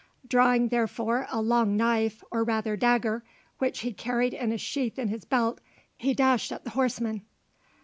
[0.27, 3.23] Drawing therefore a long knife, or rather dagger,
[3.59, 5.61] which he carried in a sheath in his belt,
[5.95, 7.21] he dashed at the horseman.